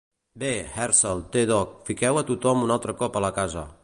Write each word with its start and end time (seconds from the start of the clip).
Bé, 0.43 0.47
Hershel, 0.77 1.21
T-Dog, 1.35 1.75
fiqueu 1.91 2.21
a 2.23 2.27
tothom 2.31 2.65
un 2.69 2.77
altre 2.77 2.97
cop 3.03 3.21
a 3.21 3.27
la 3.27 3.35
casa. 3.41 3.67